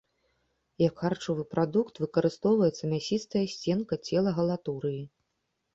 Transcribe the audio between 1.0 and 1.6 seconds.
харчовы